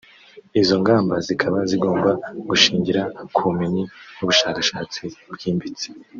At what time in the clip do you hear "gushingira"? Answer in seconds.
2.49-3.01